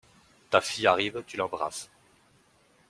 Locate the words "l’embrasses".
1.37-1.91